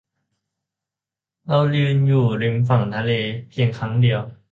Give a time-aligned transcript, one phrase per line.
[1.47, 3.11] เรายืนอยู่ริมฝั่งทะเล
[3.49, 4.21] เพียงครั้งเดียว